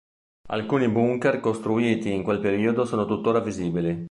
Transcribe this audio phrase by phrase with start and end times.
[0.47, 3.99] Alcuni bunker costruiti in quel periodo sono tuttora visibili.